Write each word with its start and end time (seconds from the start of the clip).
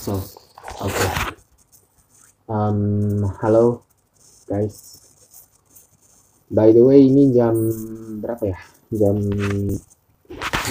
So, 0.00 0.16
oke. 0.80 1.08
Um, 2.48 3.20
halo 3.36 3.84
guys. 4.48 4.96
By 6.48 6.72
the 6.72 6.80
way, 6.80 7.04
ini 7.04 7.36
jam 7.36 7.52
berapa 8.24 8.48
ya? 8.48 8.56
Jam 8.96 9.20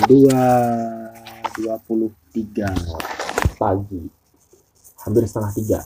2.23 0.10 1.62
pagi. 3.62 4.02
Hampir 5.05 5.23
setengah 5.29 5.53
tiga. 5.53 5.85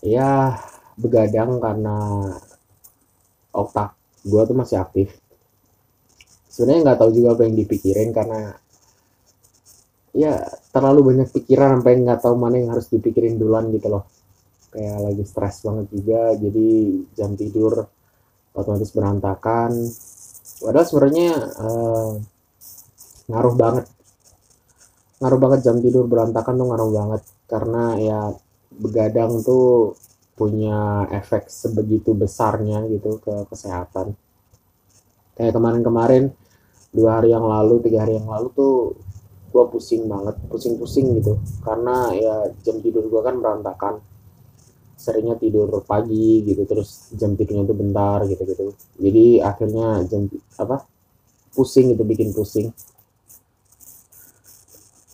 Ya, 0.00 0.64
begadang 0.96 1.60
karena 1.60 2.24
otak 3.52 3.92
gua 4.24 4.48
tuh 4.48 4.56
masih 4.56 4.80
aktif. 4.80 5.12
Sebenarnya 6.48 6.88
nggak 6.88 7.04
tahu 7.04 7.12
juga 7.12 7.36
apa 7.36 7.44
yang 7.44 7.52
dipikirin 7.52 8.16
karena 8.16 8.56
ya 10.18 10.34
terlalu 10.74 11.14
banyak 11.14 11.30
pikiran 11.30 11.78
sampai 11.78 12.02
nggak 12.02 12.18
tahu 12.26 12.34
mana 12.34 12.58
yang 12.58 12.74
harus 12.74 12.90
dipikirin 12.90 13.38
duluan 13.38 13.70
gitu 13.70 13.86
loh. 13.86 14.10
Kayak 14.74 14.98
lagi 15.06 15.24
stres 15.24 15.62
banget 15.62 15.86
juga 15.94 16.34
jadi 16.34 16.68
jam 17.14 17.38
tidur 17.38 17.86
otomatis 18.50 18.90
berantakan. 18.90 19.70
Padahal 20.58 20.86
sebenarnya 20.90 21.30
eh, 21.38 22.10
ngaruh 23.30 23.54
banget. 23.54 23.86
Ngaruh 25.22 25.40
banget 25.40 25.60
jam 25.62 25.78
tidur 25.78 26.10
berantakan 26.10 26.54
tuh 26.58 26.66
ngaruh 26.66 26.90
banget. 26.90 27.22
Karena 27.46 27.84
ya 28.02 28.20
begadang 28.74 29.38
tuh 29.46 29.94
punya 30.34 31.06
efek 31.14 31.46
sebegitu 31.46 32.14
besarnya 32.18 32.82
gitu 32.90 33.22
ke 33.22 33.46
kesehatan. 33.50 34.18
Kayak 35.38 35.54
kemarin-kemarin 35.54 36.34
dua 36.90 37.22
hari 37.22 37.30
yang 37.30 37.46
lalu 37.46 37.78
tiga 37.86 38.02
hari 38.02 38.18
yang 38.18 38.26
lalu 38.26 38.48
tuh 38.54 38.74
gue 39.48 39.64
pusing 39.72 40.04
banget 40.06 40.36
pusing-pusing 40.52 41.06
gitu. 41.20 41.40
Karena 41.64 42.12
ya 42.12 42.34
jam 42.64 42.78
tidur 42.84 43.08
gue 43.08 43.20
kan 43.24 43.36
berantakan. 43.40 44.00
Seringnya 44.98 45.38
tidur 45.38 45.70
pagi 45.86 46.42
gitu 46.42 46.66
terus 46.66 47.14
jam 47.14 47.38
tidurnya 47.38 47.70
tuh 47.70 47.78
bentar 47.78 48.18
gitu 48.26 48.42
gitu 48.42 48.74
jadi 48.98 49.46
akhirnya 49.46 50.02
jam 50.10 50.26
apa 50.58 50.82
pusing 51.54 51.94
itu 51.94 52.02
bikin 52.02 52.34
pusing. 52.34 52.74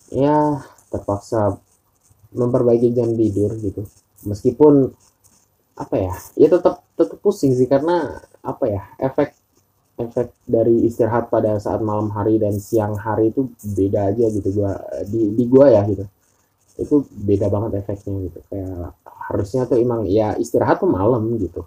Ya 0.09 0.65
terpaksa 0.89 1.61
memperbaiki 2.33 2.97
jam 2.97 3.13
tidur 3.13 3.53
gitu. 3.61 3.85
Meskipun 4.25 4.89
apa 5.75 5.95
ya 6.01 6.15
ya 6.41 6.49
tetap 6.49 6.81
tetap 6.97 7.19
pusing 7.21 7.53
sih. 7.53 7.69
Karena 7.69 8.25
apa 8.41 8.65
ya 8.65 8.83
efek 8.97 9.44
efek 9.95 10.35
dari 10.43 10.91
istirahat 10.91 11.31
pada 11.31 11.59
saat 11.63 11.79
malam 11.79 12.11
hari 12.11 12.43
dan 12.43 12.59
siang 12.59 12.99
hari 12.99 13.31
itu 13.31 13.47
beda 13.63 14.11
aja 14.11 14.27
gitu. 14.31 14.49
Gua 14.51 14.75
di 15.07 15.35
di 15.35 15.45
gua 15.47 15.71
ya 15.71 15.83
gitu. 15.87 16.05
Itu 16.75 17.07
beda 17.11 17.47
banget 17.51 17.83
efeknya 17.83 18.27
gitu. 18.27 18.39
Kayak 18.51 18.99
harusnya 19.31 19.63
tuh 19.71 19.79
emang 19.79 20.07
ya 20.11 20.35
istirahat 20.35 20.83
tuh 20.83 20.91
malam 20.91 21.39
gitu. 21.39 21.63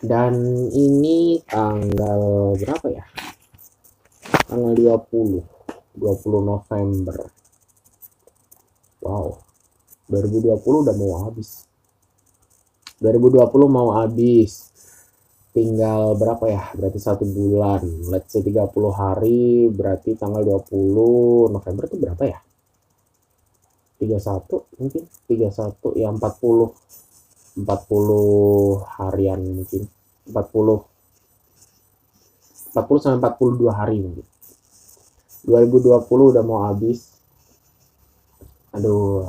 Dan 0.00 0.32
ini 0.72 1.44
tanggal 1.44 2.54
berapa 2.56 2.86
ya? 2.88 3.04
Tanggal 4.48 4.72
20 4.72 5.44
20 6.00 6.40
November. 6.40 7.18
Wow. 9.04 9.40
2020 10.10 10.58
udah 10.58 10.94
mau 10.98 11.28
habis 11.28 11.69
2020 13.00 13.48
mau 13.64 13.96
habis. 13.96 14.68
Tinggal 15.50 16.14
berapa 16.14 16.44
ya? 16.46 16.68
Berarti 16.76 17.00
satu 17.00 17.24
bulan. 17.26 17.82
Let's 18.12 18.30
say 18.30 18.44
30 18.44 18.70
hari 18.92 19.66
berarti 19.72 20.14
tanggal 20.14 20.44
20 20.44 21.50
November 21.50 21.88
itu 21.88 21.96
berapa 21.96 22.22
ya? 22.28 22.38
31 23.98 24.78
mungkin? 24.78 25.02
31 25.26 25.96
ya 25.96 26.08
40 26.12 27.64
40 27.64 27.64
harian 29.00 29.40
mungkin. 29.42 29.82
40 30.30 30.86
40 32.76 33.00
sampai 33.02 33.30
42 33.34 33.72
hari 33.74 33.96
mungkin. 33.98 34.26
2020 35.48 36.04
udah 36.36 36.44
mau 36.44 36.68
habis. 36.68 37.10
Aduh 38.76 39.26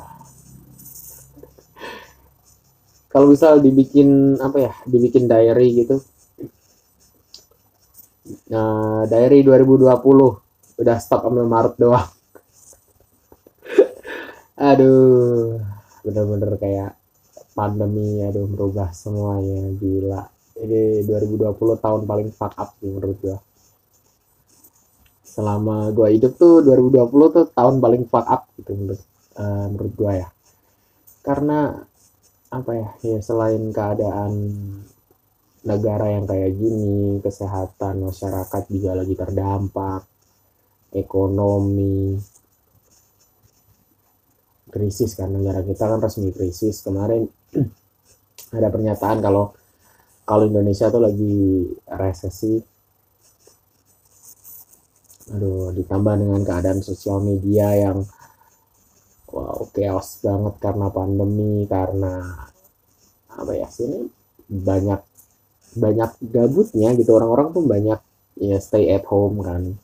kalau 3.11 3.27
misal 3.27 3.59
dibikin 3.59 4.39
apa 4.39 4.57
ya 4.57 4.73
dibikin 4.88 5.27
diary 5.27 5.83
gitu. 5.83 5.99
Nah 8.47 9.03
diary 9.11 9.44
2020 9.44 10.79
udah 10.79 10.97
stop 11.03 11.27
sampai 11.27 11.44
Maret 11.44 11.75
doang. 11.75 12.07
Aduh 14.71 15.59
bener-bener 16.01 16.57
kayak 16.57 16.91
pandemi 17.51 18.23
aduh 18.23 18.47
merubah 18.47 18.95
semuanya. 18.95 19.75
Gila. 19.75 20.23
Ini 20.61 21.03
2020 21.03 21.51
tahun 21.83 22.01
paling 22.07 22.29
fuck 22.31 22.55
up 22.55 22.79
sih 22.79 22.88
menurut 22.88 23.19
gua. 23.19 23.38
Selama 25.27 25.91
gua 25.91 26.07
hidup 26.07 26.39
tuh 26.39 26.63
2020 26.63 27.35
tuh 27.35 27.45
tahun 27.51 27.83
paling 27.83 28.07
fuck 28.07 28.27
up 28.27 28.47
gitu 28.55 28.71
menurut 28.71 29.01
uh, 29.35 29.67
menurut 29.67 29.94
gua 30.00 30.11
ya. 30.16 30.29
Karena 31.21 31.91
apa 32.51 32.72
ya 32.75 32.88
ya 33.16 33.19
selain 33.23 33.72
keadaan 33.72 34.31
negara 35.63 36.12
yang 36.12 36.28
kayak 36.28 36.51
gini 36.59 37.23
kesehatan 37.23 38.03
masyarakat 38.03 38.63
juga 38.67 38.91
lagi 38.97 39.16
terdampak 39.16 40.03
ekonomi 40.91 42.19
krisis 44.72 45.19
kan 45.19 45.29
negara 45.29 45.62
kita 45.62 45.84
kan 45.84 46.00
resmi 46.00 46.31
krisis. 46.31 46.79
Kemarin 46.81 47.28
ada 48.57 48.68
pernyataan 48.72 49.19
kalau 49.19 49.51
kalau 50.23 50.47
Indonesia 50.47 50.88
tuh 50.88 51.03
lagi 51.03 51.68
resesi. 51.91 52.56
Aduh 55.31 55.75
ditambah 55.75 56.16
dengan 56.19 56.41
keadaan 56.44 56.79
sosial 56.83 57.23
media 57.23 57.72
yang 57.75 58.03
chaos 59.71 60.19
banget 60.23 60.55
karena 60.59 60.87
pandemi 60.91 61.65
karena 61.65 62.47
apa 63.31 63.51
ya 63.55 63.67
sini 63.71 64.07
banyak 64.51 64.99
banyak 65.75 66.11
gabutnya 66.19 66.91
gitu. 66.99 67.11
Orang-orang 67.15 67.55
tuh 67.55 67.63
banyak 67.63 67.99
ya 68.39 68.57
stay 68.59 68.91
at 68.91 69.07
home 69.07 69.39
kan. 69.43 69.75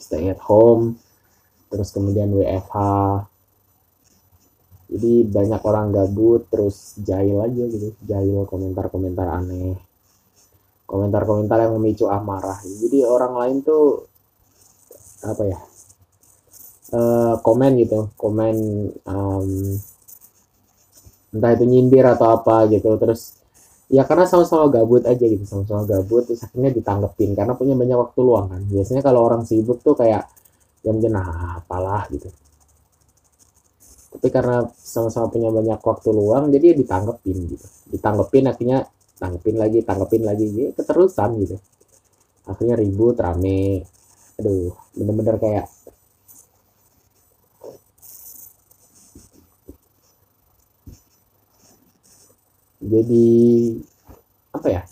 Stay 0.00 0.32
at 0.32 0.40
home 0.40 0.96
terus 1.72 1.88
kemudian 1.92 2.28
WFH 2.32 2.76
jadi 4.92 5.24
banyak 5.24 5.60
orang 5.64 5.88
gabut 5.88 6.44
terus 6.52 7.00
jahil 7.00 7.40
aja 7.40 7.64
gitu. 7.68 7.96
Jahil 8.04 8.44
komentar-komentar 8.44 9.24
aneh. 9.24 9.80
Komentar-komentar 10.84 11.64
yang 11.64 11.80
memicu 11.80 12.12
amarah. 12.12 12.60
Jadi 12.60 13.00
orang 13.00 13.32
lain 13.40 13.56
tuh 13.64 14.04
apa 15.24 15.42
ya 15.48 15.60
uh, 16.92 17.34
komen 17.40 17.72
gitu 17.82 18.12
komen 18.20 18.56
um, 19.08 19.48
entah 21.32 21.50
itu 21.56 21.64
nyindir 21.64 22.04
atau 22.04 22.38
apa 22.38 22.68
gitu. 22.68 22.92
Terus 23.00 23.40
ya 23.92 24.04
karena 24.08 24.24
sama-sama 24.24 24.72
gabut 24.72 25.04
aja 25.04 25.20
gitu 25.20 25.44
sama-sama 25.44 25.84
gabut 25.84 26.24
terus 26.24 26.40
akhirnya 26.44 26.72
ditanggepin 26.72 27.36
karena 27.36 27.52
punya 27.56 27.74
banyak 27.74 27.98
waktu 27.98 28.20
luang 28.20 28.46
kan. 28.52 28.62
Biasanya 28.68 29.02
kalau 29.04 29.20
orang 29.24 29.42
sibuk 29.48 29.80
tuh 29.80 29.96
kayak 29.96 30.28
ya 30.84 30.90
mungkin 30.92 31.12
ah, 31.16 31.60
apalah 31.64 32.06
gitu. 32.12 32.28
Tapi 34.12 34.28
karena 34.28 34.68
sama-sama 34.76 35.32
punya 35.32 35.48
banyak 35.48 35.80
waktu 35.80 36.08
luang 36.12 36.52
jadi 36.52 36.72
ya 36.72 36.74
ditanggepin 36.76 37.38
gitu. 37.48 37.66
Ditanggepin 37.88 38.44
akhirnya 38.52 38.78
tanggepin 39.16 39.56
lagi 39.56 39.78
tanggepin 39.80 40.22
lagi 40.28 40.44
gitu 40.52 40.70
keterusan 40.76 41.30
gitu. 41.40 41.56
Akhirnya 42.44 42.76
ribut 42.76 43.16
rame. 43.16 43.88
Aduh 44.36 44.76
bener-bener 44.92 45.40
kayak 45.40 45.66
jadi 52.82 53.26
apa 54.52 54.68
ya 54.68 54.82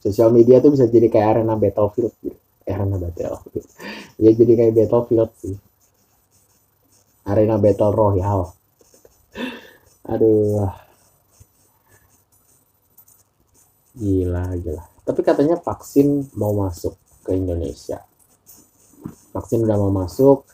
sosial 0.00 0.32
media 0.32 0.58
tuh 0.64 0.72
bisa 0.72 0.88
jadi 0.88 1.06
kayak 1.12 1.28
arena 1.36 1.54
battlefield 1.58 2.14
gitu. 2.24 2.38
Eh, 2.66 2.74
arena 2.74 2.96
battlefield. 2.96 3.68
Ya 4.16 4.32
jadi 4.32 4.52
kayak 4.56 4.72
battlefield 4.72 5.30
sih. 5.36 5.56
Arena 7.28 7.60
battle 7.60 7.92
royale. 7.92 8.56
Aduh 10.10 10.72
gila 13.96 14.52
gila. 14.60 14.84
Tapi 15.04 15.20
katanya 15.24 15.56
vaksin 15.60 16.32
mau 16.36 16.52
masuk 16.52 16.96
ke 17.24 17.36
Indonesia. 17.36 18.04
Vaksin 19.32 19.64
udah 19.64 19.76
mau 19.76 19.92
masuk 19.92 20.48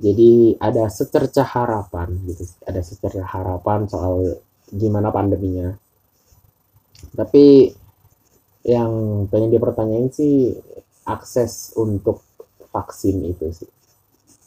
jadi 0.00 0.56
ada 0.56 0.88
secercah 0.88 1.44
harapan 1.44 2.16
gitu. 2.28 2.48
Ada 2.64 2.80
secercah 2.80 3.26
harapan 3.26 3.84
soal 3.90 4.40
gimana 4.72 5.10
pandeminya. 5.12 5.74
Tapi 7.14 7.70
yang 8.66 9.24
pengen 9.32 9.50
dipertanyain 9.50 10.12
sih 10.12 10.52
akses 11.08 11.74
untuk 11.76 12.22
vaksin 12.70 13.24
itu 13.26 13.50
sih. 13.50 13.70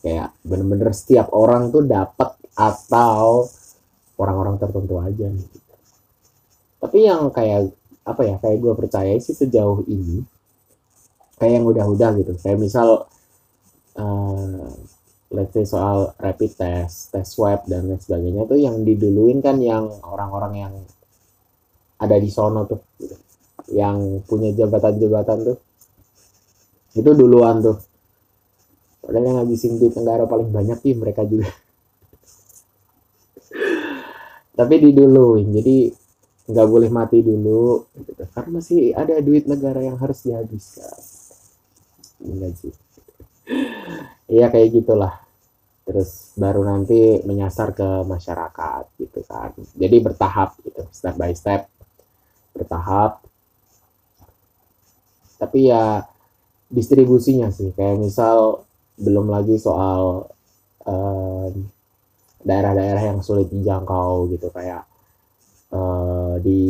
Kayak 0.04 0.36
bener-bener 0.44 0.92
setiap 0.92 1.32
orang 1.32 1.72
tuh 1.72 1.88
dapat 1.88 2.36
atau 2.54 3.48
orang-orang 4.20 4.60
tertentu 4.62 5.00
aja 5.00 5.28
nih. 5.28 5.50
Tapi 6.84 6.98
yang 7.04 7.32
kayak 7.32 7.72
apa 8.04 8.22
ya 8.28 8.36
kayak 8.44 8.60
gue 8.60 8.74
percaya 8.76 9.16
sih 9.24 9.32
sejauh 9.32 9.88
ini 9.88 10.20
kayak 11.40 11.60
yang 11.60 11.66
udah-udah 11.68 12.10
gitu. 12.20 12.34
Kayak 12.40 12.60
misal 12.62 13.08
uh, 13.98 14.72
let's 15.34 15.50
say 15.50 15.66
soal 15.66 16.14
rapid 16.22 16.54
test 16.54 17.10
tes 17.10 17.26
swab 17.26 17.66
dan 17.66 17.90
lain 17.90 17.98
sebagainya 17.98 18.46
tuh 18.46 18.62
yang 18.62 18.86
diduluin 18.86 19.42
kan 19.42 19.58
yang 19.58 19.90
orang-orang 20.06 20.54
yang 20.62 20.74
ada 21.98 22.22
di 22.22 22.30
sono 22.30 22.70
tuh 22.70 22.78
gitu. 23.02 23.18
yang 23.74 24.22
punya 24.30 24.54
jabatan-jabatan 24.54 25.38
tuh. 25.42 25.58
Itu 26.94 27.18
duluan 27.18 27.66
tuh. 27.66 27.82
Padahal 29.02 29.26
yang 29.26 29.42
ngabisin 29.42 29.82
di 29.82 29.90
tenggara 29.90 30.30
paling 30.30 30.54
banyak 30.54 30.78
sih 30.86 30.94
mereka 30.94 31.26
juga. 31.26 31.50
Tapi 34.60 34.76
diduluin 34.78 35.50
jadi 35.50 35.90
nggak 36.44 36.68
boleh 36.68 36.92
mati 36.92 37.24
dulu 37.24 37.88
gitu. 37.96 38.28
karena 38.36 38.60
masih 38.60 38.92
ada 38.92 39.16
duit 39.24 39.48
negara 39.50 39.82
yang 39.82 39.98
harus 39.98 40.22
dihabiskan. 40.28 40.94
Enggak 42.22 42.54
sih. 42.60 42.76
Iya 44.28 44.52
kayak 44.52 44.76
gitulah 44.76 45.23
terus 45.84 46.32
baru 46.40 46.64
nanti 46.64 47.20
menyasar 47.28 47.76
ke 47.76 48.08
masyarakat 48.08 48.84
gitu 49.00 49.20
kan. 49.28 49.52
Jadi 49.76 49.96
bertahap 50.00 50.56
gitu 50.64 50.88
step 50.96 51.16
by 51.20 51.36
step 51.36 51.68
bertahap. 52.56 53.20
Tapi 55.38 55.68
ya 55.68 56.08
distribusinya 56.72 57.52
sih 57.52 57.76
kayak 57.76 58.00
misal 58.00 58.64
belum 58.96 59.28
lagi 59.28 59.60
soal 59.60 60.32
daerah-daerah 62.44 63.04
um, 63.04 63.10
yang 63.16 63.20
sulit 63.24 63.48
dijangkau 63.48 64.28
gitu 64.36 64.52
kayak 64.52 64.84
uh, 65.72 66.36
di 66.44 66.62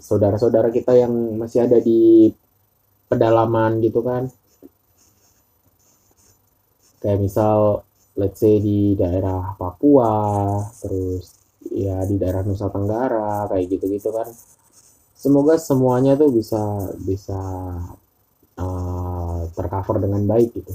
saudara-saudara 0.00 0.72
kita 0.72 0.96
yang 0.96 1.12
masih 1.36 1.68
ada 1.68 1.76
di 1.76 2.32
pedalaman 3.08 3.80
gitu 3.84 4.00
kan. 4.00 4.32
Kayak 6.98 7.20
misal 7.20 7.87
let's 8.18 8.42
say 8.42 8.58
di 8.58 8.98
daerah 8.98 9.54
Papua 9.54 10.10
terus 10.82 11.38
ya 11.70 12.02
di 12.04 12.18
daerah 12.18 12.42
Nusa 12.42 12.66
Tenggara 12.68 13.46
kayak 13.46 13.66
gitu-gitu 13.78 14.10
kan. 14.10 14.28
Semoga 15.18 15.58
semuanya 15.58 16.14
tuh 16.14 16.30
bisa 16.30 16.92
bisa 17.02 17.38
uh, 18.58 19.38
tercover 19.54 20.02
dengan 20.02 20.22
baik 20.26 20.50
gitu. 20.54 20.74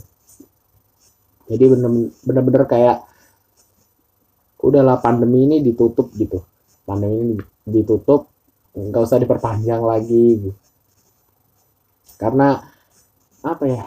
Jadi 1.51 1.63
bener-bener 2.23 2.63
kayak 2.63 3.03
udahlah 4.63 5.03
pandemi 5.03 5.43
ini 5.43 5.57
ditutup 5.59 6.11
gitu. 6.15 6.39
Pandemi 6.87 7.15
ini 7.19 7.33
ditutup 7.67 8.31
nggak 8.73 9.03
usah 9.05 9.21
diperpanjang 9.21 9.81
lagi 9.85 10.49
gitu. 10.49 10.57
karena 12.17 12.57
apa 13.45 13.63
ya 13.67 13.85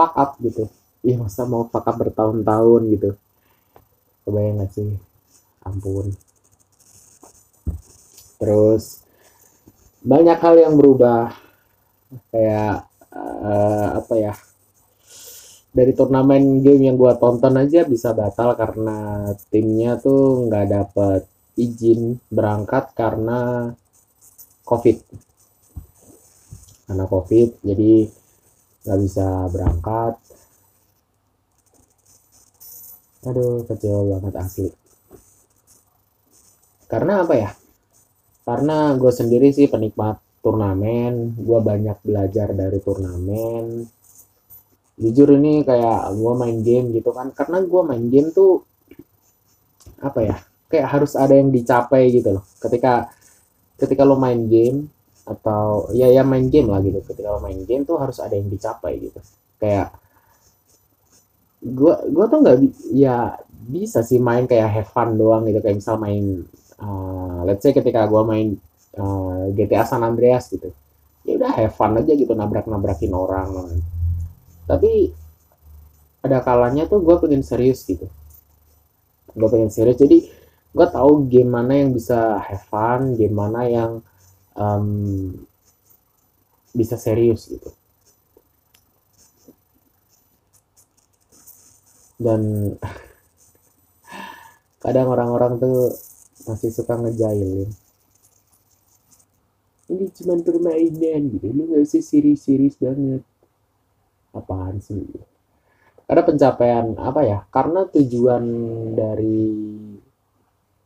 fuck 0.00 0.16
up 0.16 0.30
gitu. 0.40 0.64
Iya 1.04 1.20
masa 1.20 1.44
mau 1.44 1.68
fuck 1.68 1.84
up 1.84 1.96
bertahun-tahun 2.00 2.82
gitu. 2.96 3.10
Kebayang 4.24 4.64
gak 4.64 4.72
sih? 4.72 4.96
Ampun. 5.60 6.16
Terus 8.40 9.04
banyak 10.00 10.38
hal 10.40 10.56
yang 10.56 10.74
berubah. 10.80 11.36
Kayak 12.32 12.88
uh, 13.12 14.00
apa 14.00 14.14
ya? 14.16 14.32
Dari 15.70 15.92
turnamen 15.92 16.64
game 16.64 16.88
yang 16.88 16.96
gua 16.96 17.20
tonton 17.20 17.60
aja 17.60 17.84
bisa 17.84 18.16
batal 18.16 18.56
karena 18.56 19.30
timnya 19.52 19.94
tuh 20.00 20.48
nggak 20.50 20.66
dapet 20.66 21.22
izin 21.54 22.18
berangkat 22.26 22.90
karena 22.96 23.70
covid. 24.66 24.98
Karena 26.88 27.04
covid 27.06 27.54
jadi 27.62 28.10
nggak 28.84 28.98
bisa 29.00 29.26
berangkat. 29.52 30.14
Aduh 33.28 33.68
kecil 33.68 34.08
banget 34.16 34.34
asli. 34.40 34.70
Karena 36.88 37.22
apa 37.22 37.34
ya? 37.36 37.50
Karena 38.42 38.96
gue 38.96 39.12
sendiri 39.12 39.52
sih 39.52 39.68
penikmat 39.68 40.18
turnamen. 40.40 41.36
Gue 41.36 41.60
banyak 41.60 42.00
belajar 42.02 42.56
dari 42.56 42.80
turnamen. 42.80 43.84
Jujur 45.00 45.36
ini 45.36 45.62
kayak 45.62 46.12
gue 46.16 46.32
main 46.34 46.58
game 46.64 46.96
gitu 46.96 47.12
kan. 47.12 47.30
Karena 47.36 47.60
gue 47.62 47.82
main 47.84 48.04
game 48.08 48.32
tuh 48.32 48.64
apa 50.00 50.20
ya? 50.24 50.36
Kayak 50.66 50.88
harus 50.88 51.12
ada 51.14 51.36
yang 51.36 51.52
dicapai 51.52 52.10
gitu 52.10 52.40
loh. 52.40 52.44
Ketika 52.56 53.12
ketika 53.76 54.02
lo 54.02 54.16
main 54.16 54.48
game 54.48 54.88
atau 55.26 55.92
ya 55.92 56.08
ya 56.08 56.22
main 56.24 56.48
game 56.48 56.68
lah 56.70 56.80
gitu. 56.84 57.00
Ketika 57.04 57.38
main 57.40 57.60
game 57.64 57.84
tuh 57.84 57.96
harus 58.00 58.18
ada 58.18 58.34
yang 58.34 58.48
dicapai 58.48 58.98
gitu. 59.00 59.20
Kayak 59.60 59.94
gue 61.60 61.94
gue 62.08 62.26
tuh 62.30 62.38
nggak 62.40 62.56
ya 62.96 63.36
bisa 63.70 64.00
sih 64.00 64.16
main 64.16 64.48
kayak 64.48 64.68
have 64.70 64.90
fun 64.90 65.14
doang 65.16 65.44
gitu. 65.48 65.60
Kayak 65.60 65.78
misal 65.80 65.96
main 66.00 66.44
uh, 66.80 67.44
let's 67.44 67.62
say 67.62 67.76
ketika 67.76 68.08
gue 68.08 68.22
main 68.24 68.48
uh, 68.98 69.50
eh, 69.50 69.56
GTA 69.56 69.84
San 69.86 70.02
Andreas 70.02 70.48
gitu. 70.48 70.72
Ya 71.28 71.36
udah 71.36 71.52
have 71.52 71.74
fun 71.76 72.00
aja 72.00 72.12
gitu. 72.16 72.32
Nabrak 72.32 72.66
nabrakin 72.66 73.12
orang. 73.12 73.80
Tapi 74.64 75.12
ada 76.20 76.44
kalanya 76.44 76.84
tuh 76.84 77.00
gue 77.00 77.16
pengen 77.20 77.44
serius 77.44 77.84
gitu. 77.84 78.08
Gue 79.32 79.48
pengen 79.48 79.72
serius. 79.72 80.00
Jadi 80.00 80.28
gue 80.70 80.86
tahu 80.86 81.26
game 81.26 81.50
mana 81.50 81.82
yang 81.82 81.90
bisa 81.90 82.38
have 82.38 82.64
fun 82.70 83.18
game 83.18 83.34
mana 83.34 83.66
yang 83.66 84.04
um, 84.60 84.86
bisa 86.76 87.00
serius 87.00 87.48
gitu. 87.48 87.72
Dan 92.20 92.76
kadang 94.84 95.08
orang-orang 95.08 95.56
tuh 95.56 95.96
masih 96.44 96.68
suka 96.68 97.00
ngejailin. 97.00 97.72
Ini 99.90 100.06
cuma 100.14 100.38
permainan 100.38 101.34
gitu 101.34 101.50
lu 101.50 101.66
gak 101.74 101.82
usah 101.82 102.04
serius-serius 102.04 102.78
banget. 102.78 103.24
Apaan 104.30 104.78
sih? 104.78 105.02
Karena 106.06 106.22
pencapaian 106.22 106.86
apa 106.94 107.20
ya 107.26 107.38
karena 107.50 107.86
tujuan 107.90 108.44
dari 108.94 109.42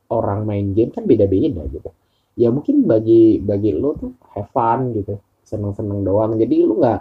orang 0.08 0.40
main 0.48 0.72
game 0.72 0.92
kan 0.92 1.04
beda-beda 1.04 1.64
gitu 1.68 1.90
ya 2.34 2.50
mungkin 2.50 2.82
bagi 2.86 3.38
bagi 3.38 3.70
lo 3.74 3.94
tuh 3.94 4.12
have 4.34 4.50
fun 4.50 4.94
gitu 4.94 5.18
seneng-seneng 5.46 6.02
doang. 6.02 6.34
Jadi 6.34 6.56
lu 6.66 6.80
nggak 6.80 7.00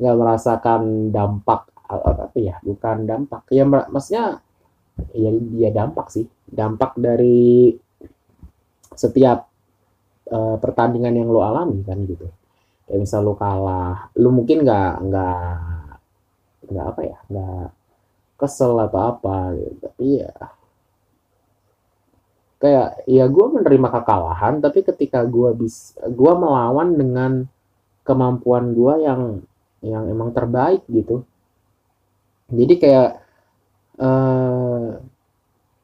nggak 0.00 0.16
merasakan 0.16 1.12
dampak 1.12 1.68
apa 1.90 2.38
ya 2.38 2.56
bukan 2.64 3.04
dampak. 3.04 3.42
Ya 3.52 3.66
maksudnya 3.66 4.40
ya 5.12 5.30
dia 5.34 5.70
dampak 5.74 6.06
sih. 6.12 6.26
Dampak 6.50 6.96
dari 6.96 7.74
setiap 8.94 9.46
uh, 10.32 10.56
pertandingan 10.58 11.14
yang 11.14 11.28
lo 11.28 11.44
alami 11.44 11.82
kan 11.84 12.00
gitu. 12.06 12.26
Kayak 12.88 13.00
misal 13.06 13.20
lo 13.22 13.34
kalah 13.38 14.10
lo 14.16 14.30
mungkin 14.34 14.64
nggak 14.66 14.92
nggak 15.06 15.40
nggak 16.70 16.86
apa 16.86 17.00
ya 17.02 17.18
nggak 17.26 17.68
kesel 18.40 18.78
atau 18.80 19.00
apa 19.12 19.52
gitu. 19.58 19.74
tapi 19.84 20.06
ya 20.24 20.32
kayak 22.60 23.08
ya 23.08 23.24
gue 23.24 23.46
menerima 23.56 23.88
kekalahan 23.88 24.60
tapi 24.60 24.84
ketika 24.84 25.24
gue 25.24 25.56
bis 25.56 25.96
gue 25.96 26.32
melawan 26.36 26.92
dengan 26.92 27.32
kemampuan 28.04 28.76
gue 28.76 28.94
yang 29.00 29.22
yang 29.80 30.04
emang 30.12 30.36
terbaik 30.36 30.84
gitu. 30.92 31.24
Jadi 32.52 32.74
kayak 32.76 33.10
uh, 33.96 35.00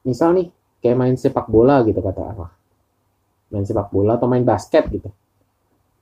misal 0.05 0.37
nih 0.37 0.53
kayak 0.85 0.99
main 1.01 1.17
sepak 1.17 1.49
bola 1.49 1.81
gitu 1.87 1.99
kata 2.05 2.23
apa 2.23 2.47
main 3.51 3.65
sepak 3.65 3.89
bola 3.89 4.21
atau 4.21 4.29
main 4.29 4.45
basket 4.45 4.85
gitu. 4.93 5.09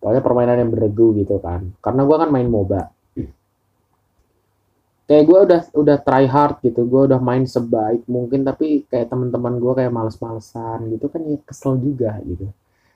Pokoknya 0.02 0.20
permainan 0.20 0.58
yang 0.60 0.70
beregu 0.74 1.16
gitu 1.16 1.38
kan. 1.38 1.70
Karena 1.80 2.02
gue 2.02 2.16
kan 2.18 2.30
main 2.34 2.48
moba 2.50 2.93
kayak 5.04 5.24
gue 5.28 5.38
udah 5.44 5.60
udah 5.76 5.96
try 6.00 6.24
hard 6.24 6.64
gitu 6.64 6.88
gue 6.88 7.02
udah 7.12 7.20
main 7.20 7.44
sebaik 7.44 8.08
mungkin 8.08 8.40
tapi 8.40 8.88
kayak 8.88 9.12
teman-teman 9.12 9.60
gue 9.60 9.72
kayak 9.76 9.92
males-malesan 9.92 10.88
gitu 10.96 11.12
kan 11.12 11.20
ya 11.28 11.36
kesel 11.44 11.76
juga 11.76 12.16
gitu. 12.24 12.48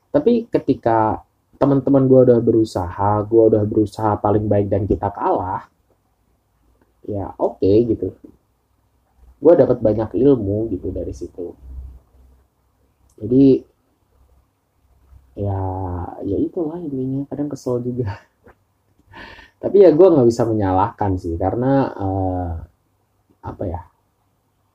Tapi 0.08 0.48
ketika 0.48 1.20
teman-teman 1.60 2.08
gue 2.08 2.20
udah 2.32 2.38
berusaha 2.40 3.10
gue 3.28 3.42
udah 3.52 3.62
berusaha 3.68 4.16
paling 4.22 4.46
baik 4.48 4.72
dan 4.72 4.88
kita 4.88 5.12
kalah 5.12 5.68
ya 7.04 7.32
oke 7.36 7.60
okay, 7.60 7.84
gitu. 7.84 8.16
Gue 9.38 9.52
dapat 9.54 9.78
banyak 9.84 10.16
ilmu 10.16 10.72
gitu 10.72 10.88
dari 10.88 11.12
situ. 11.12 11.52
Jadi 13.20 13.60
ya 15.38 15.60
ya 16.24 16.36
itulah 16.40 16.80
intinya 16.80 17.22
kadang 17.30 17.52
kesel 17.52 17.78
juga 17.84 18.16
tapi 19.58 19.82
ya 19.82 19.90
gue 19.90 20.06
nggak 20.06 20.28
bisa 20.28 20.42
menyalahkan 20.46 21.18
sih 21.18 21.34
karena 21.34 21.90
uh, 21.98 22.50
apa 23.42 23.64
ya 23.66 23.82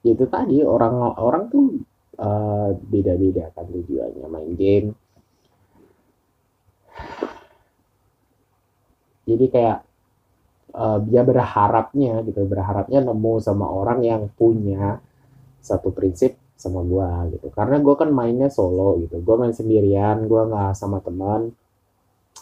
itu 0.04 0.28
tadi 0.28 0.60
orang 0.60 1.16
orang 1.16 1.44
tuh 1.48 1.80
uh, 2.20 2.75
beda-beda 2.75 3.50
kan 3.56 3.66
tujuannya 3.72 4.28
main 4.28 4.52
game. 4.60 4.90
Jadi 9.24 9.46
kayak 9.48 9.80
uh, 10.75 11.00
dia 11.08 11.24
berharapnya 11.24 12.20
gitu 12.28 12.44
berharapnya 12.44 13.00
nemu 13.00 13.34
sama 13.40 13.72
orang 13.72 14.04
yang 14.04 14.28
punya 14.36 15.00
satu 15.63 15.96
prinsip 15.96 16.36
sama 16.60 16.84
gue 16.84 17.40
gitu. 17.40 17.48
Karena 17.56 17.80
gue 17.80 17.96
kan 17.96 18.12
mainnya 18.12 18.52
solo 18.52 19.00
gitu 19.00 19.24
gue 19.24 19.36
main 19.40 19.56
sendirian 19.56 20.28
gue 20.28 20.42
nggak 20.44 20.75
sama 20.75 21.00
teman. 21.00 21.56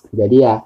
Jadi 0.10 0.36
ya 0.42 0.66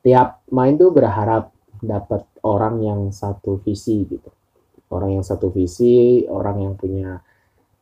tiap 0.00 0.44
main 0.52 0.76
tuh 0.80 0.92
berharap 0.92 1.52
dapat 1.80 2.24
orang 2.44 2.80
yang 2.84 3.00
satu 3.12 3.60
visi 3.60 4.04
gitu 4.04 4.30
orang 4.90 5.20
yang 5.20 5.24
satu 5.24 5.48
visi 5.52 6.24
orang 6.26 6.56
yang 6.66 6.74
punya 6.76 7.20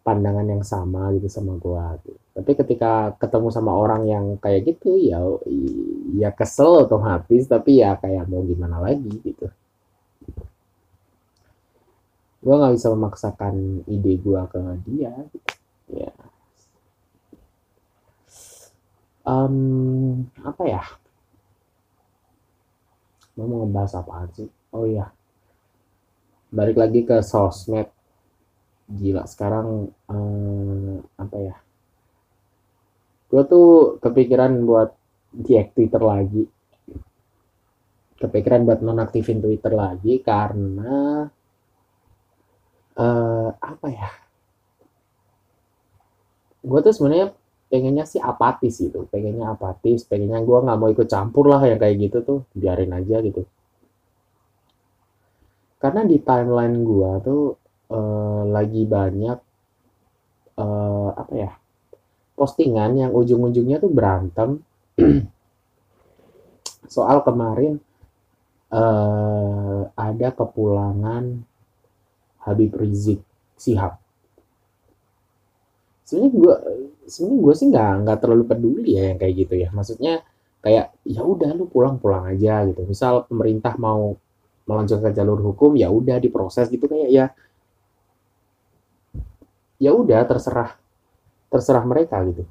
pandangan 0.04 0.46
yang 0.48 0.64
sama 0.64 1.12
gitu 1.16 1.28
sama 1.28 1.58
gua 1.60 1.98
gitu. 2.00 2.16
tapi 2.32 2.50
ketika 2.56 3.12
ketemu 3.20 3.48
sama 3.52 3.72
orang 3.76 4.02
yang 4.08 4.24
kayak 4.40 4.64
gitu 4.64 4.96
ya 4.96 5.20
ya 6.16 6.30
kesel 6.32 6.88
otomatis 6.88 7.44
tapi 7.44 7.84
ya 7.84 7.98
kayak 8.00 8.24
mau 8.30 8.40
gimana 8.40 8.80
lagi 8.80 9.12
gitu 9.20 9.50
gua 12.40 12.54
nggak 12.64 12.74
bisa 12.78 12.88
memaksakan 12.94 13.84
ide 13.84 14.14
gua 14.22 14.48
ke 14.48 14.60
dia 14.86 15.12
gitu. 15.28 15.52
ya 15.92 16.12
um, 19.28 20.24
apa 20.40 20.62
ya 20.64 20.84
mau 23.46 23.62
ngebahas 23.62 24.02
apaan 24.02 24.28
sih? 24.34 24.50
Oh 24.74 24.82
iya. 24.82 25.06
Balik 26.50 26.74
lagi 26.74 27.06
ke 27.06 27.22
sosmed. 27.22 27.86
Gila 28.90 29.22
sekarang 29.30 29.86
eh, 30.10 30.96
apa 31.20 31.36
ya? 31.38 31.56
Gue 33.28 33.42
tuh 33.46 34.00
kepikiran 34.02 34.64
buat 34.66 34.90
diak 35.30 35.76
Twitter 35.76 36.02
lagi. 36.02 36.42
Kepikiran 38.18 38.66
buat 38.66 38.82
nonaktifin 38.82 39.38
Twitter 39.38 39.70
lagi 39.70 40.18
karena 40.18 41.30
eh, 42.98 43.50
apa 43.54 43.86
ya? 43.86 44.10
Gue 46.66 46.80
tuh 46.82 46.90
sebenarnya 46.90 47.37
pengennya 47.68 48.08
sih 48.08 48.18
apatis 48.18 48.80
gitu 48.80 49.04
pengennya 49.12 49.52
apatis 49.52 50.08
pengennya 50.08 50.40
gue 50.40 50.58
nggak 50.64 50.78
mau 50.80 50.88
ikut 50.88 51.08
campur 51.08 51.52
lah 51.52 51.60
yang 51.68 51.76
kayak 51.76 51.96
gitu 52.00 52.18
tuh 52.24 52.38
biarin 52.56 52.92
aja 52.96 53.20
gitu. 53.20 53.44
Karena 55.78 56.02
di 56.02 56.18
timeline 56.18 56.82
gue 56.82 57.10
tuh 57.22 57.42
uh, 57.94 58.42
lagi 58.50 58.82
banyak 58.82 59.38
uh, 60.58 61.08
apa 61.14 61.32
ya 61.38 61.50
postingan 62.34 62.98
yang 62.98 63.12
ujung-ujungnya 63.14 63.78
tuh 63.78 63.92
berantem. 63.92 64.50
Soal 66.94 67.22
kemarin 67.22 67.78
uh, 68.72 69.86
ada 69.94 70.28
kepulangan 70.34 71.44
Habib 72.42 72.74
Rizik 72.74 73.20
Sihab 73.60 74.07
sebenarnya 76.08 76.32
gue 76.32 76.54
sebenarnya 77.04 77.40
gue 77.44 77.54
sih 77.60 77.66
nggak 77.68 77.90
nggak 78.08 78.18
terlalu 78.24 78.44
peduli 78.48 78.96
ya 78.96 79.12
yang 79.12 79.18
kayak 79.20 79.34
gitu 79.44 79.54
ya. 79.60 79.68
Maksudnya 79.76 80.24
kayak 80.64 80.96
ya 81.04 81.20
udah 81.20 81.52
lu 81.52 81.68
pulang 81.68 82.00
pulang 82.00 82.24
aja 82.32 82.64
gitu. 82.64 82.80
Misal 82.88 83.28
pemerintah 83.28 83.76
mau 83.76 84.16
melanjutkan 84.64 85.12
jalur 85.12 85.40
hukum 85.52 85.76
ya 85.76 85.92
udah 85.92 86.16
diproses 86.16 86.72
gitu 86.72 86.88
kayak 86.88 87.10
ya. 87.12 87.26
Ya 89.76 89.92
udah 89.92 90.24
terserah 90.24 90.80
terserah 91.52 91.84
mereka 91.84 92.24
gitu. 92.24 92.48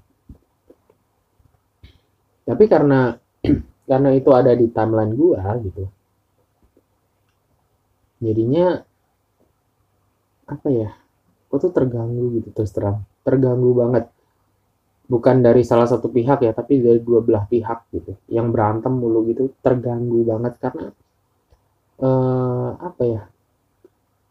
Tapi 2.45 2.63
karena 2.69 3.17
karena 3.89 4.09
itu 4.13 4.29
ada 4.37 4.53
di 4.53 4.69
timeline 4.69 5.17
gue 5.17 5.41
gitu. 5.65 5.83
Jadinya 8.21 8.85
apa 10.47 10.67
ya 10.71 10.89
gue 11.47 11.57
tuh 11.59 11.71
terganggu 11.75 12.39
gitu 12.39 12.55
terus 12.55 12.71
terang 12.71 13.03
terganggu 13.27 13.75
banget. 13.75 14.07
Bukan 15.07 15.43
dari 15.43 15.67
salah 15.67 15.87
satu 15.87 16.07
pihak 16.07 16.47
ya 16.47 16.55
tapi 16.55 16.79
dari 16.79 17.03
dua 17.03 17.19
belah 17.19 17.43
pihak 17.43 17.91
gitu. 17.91 18.15
Yang 18.31 18.47
berantem 18.55 18.95
mulu 18.95 19.27
gitu 19.27 19.51
terganggu 19.59 20.23
banget 20.23 20.55
karena 20.63 20.87
uh, 21.99 22.69
apa 22.79 23.03
ya 23.03 23.21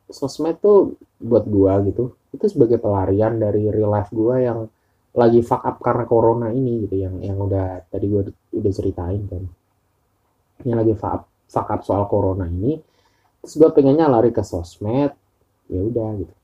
sosmed 0.08 0.56
tuh 0.64 0.96
buat 1.20 1.44
gua 1.44 1.84
gitu. 1.84 2.16
Itu 2.32 2.48
sebagai 2.48 2.80
pelarian 2.80 3.36
dari 3.36 3.68
real 3.68 3.92
life 3.92 4.12
gua 4.12 4.40
yang 4.40 4.58
lagi 5.16 5.40
fuck 5.40 5.64
up 5.64 5.80
karena 5.80 6.04
corona 6.04 6.52
ini 6.52 6.84
gitu 6.84 6.96
yang 7.00 7.20
yang 7.24 7.36
udah 7.40 7.88
tadi 7.88 8.06
gua 8.08 8.22
udah 8.52 8.72
ceritain 8.72 9.22
kan. 9.28 9.44
Yang 10.64 10.76
lagi 10.76 10.94
fuck 10.96 11.12
up, 11.12 11.22
fuck 11.48 11.68
up 11.72 11.80
soal 11.84 12.04
corona 12.08 12.48
ini. 12.48 12.80
Terus 13.44 13.54
gua 13.60 13.70
pengennya 13.72 14.08
lari 14.08 14.32
ke 14.32 14.44
sosmed 14.44 15.12
ya 15.72 15.80
udah 15.80 16.08
gitu. 16.20 16.34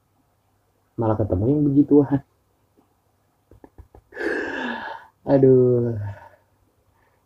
Malah 0.96 1.16
ketemu 1.20 1.44
yang 1.48 1.62
begituan 1.68 2.20
aduh. 5.26 5.96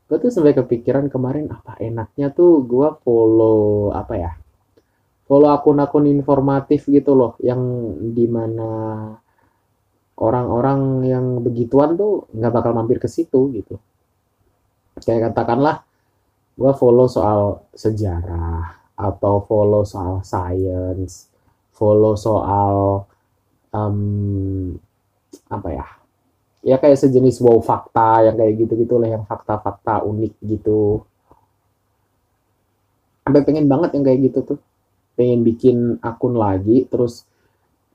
Gue 0.06 0.16
tuh 0.22 0.30
sampai 0.30 0.54
kepikiran 0.54 1.10
kemarin 1.10 1.50
apa 1.50 1.74
enaknya 1.82 2.30
tuh 2.30 2.62
gue 2.62 2.88
follow 3.02 3.90
apa 3.90 4.14
ya 4.14 4.32
follow 5.26 5.50
akun-akun 5.50 6.06
informatif 6.06 6.86
gitu 6.86 7.18
loh 7.18 7.34
yang 7.42 7.58
di 8.14 8.30
mana 8.30 8.70
orang-orang 10.22 11.02
yang 11.02 11.42
begituan 11.42 11.98
tuh 11.98 12.30
nggak 12.30 12.54
bakal 12.54 12.72
mampir 12.72 13.02
ke 13.02 13.10
situ 13.10 13.50
gitu. 13.50 13.76
Kayak 15.02 15.34
katakanlah 15.34 15.82
gue 16.56 16.72
follow 16.78 17.10
soal 17.10 17.66
sejarah 17.74 18.78
atau 18.96 19.44
follow 19.44 19.84
soal 19.84 20.24
science 20.24 21.28
follow 21.76 22.16
soal 22.16 23.04
um, 23.76 24.72
apa 25.52 25.68
ya 25.68 25.86
ya 26.66 26.82
kayak 26.82 26.98
sejenis 26.98 27.38
wow 27.46 27.62
fakta 27.62 28.26
yang 28.26 28.34
kayak 28.34 28.58
gitu 28.58 28.74
gitu 28.74 28.98
lah 28.98 29.14
yang 29.14 29.22
fakta-fakta 29.22 30.02
unik 30.02 30.34
gitu. 30.42 31.06
Sampai 33.22 33.46
pengen 33.46 33.70
banget 33.70 33.94
yang 33.94 34.02
kayak 34.02 34.20
gitu 34.26 34.38
tuh. 34.42 34.58
Pengen 35.14 35.46
bikin 35.46 36.02
akun 36.02 36.34
lagi 36.34 36.90
terus 36.90 37.22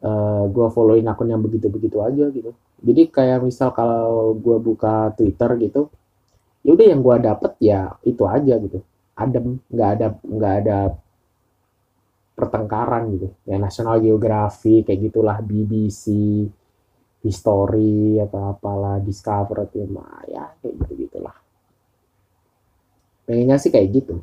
uh, 0.02 0.08
eh, 0.08 0.44
gue 0.48 0.68
followin 0.72 1.06
akun 1.12 1.30
yang 1.36 1.44
begitu-begitu 1.44 2.00
aja 2.00 2.32
gitu. 2.32 2.56
Jadi 2.82 3.02
kayak 3.12 3.44
misal 3.44 3.76
kalau 3.76 4.34
gue 4.40 4.58
buka 4.58 5.12
Twitter 5.20 5.52
gitu 5.60 5.92
ya 6.62 6.78
udah 6.78 6.88
yang 6.94 7.02
gue 7.02 7.16
dapet 7.22 7.52
ya 7.60 7.92
itu 8.08 8.24
aja 8.24 8.56
gitu. 8.56 8.80
Adem 9.20 9.60
nggak 9.68 9.90
ada 10.00 10.08
nggak 10.24 10.54
ada 10.64 10.78
pertengkaran 12.40 13.04
gitu. 13.20 13.28
Ya 13.44 13.60
National 13.60 14.00
Geographic 14.00 14.88
kayak 14.88 15.12
gitulah 15.12 15.38
BBC 15.44 16.08
history 17.22 18.18
atau 18.18 18.58
apalah 18.58 18.98
discover 19.02 19.70
atau 19.70 19.86
ya 20.26 20.52
kayak 20.62 20.74
gitu 20.82 20.94
gitulah 21.06 21.38
pengennya 23.32 23.56
sih 23.62 23.72
kayak 23.72 23.90
gitu. 23.96 24.20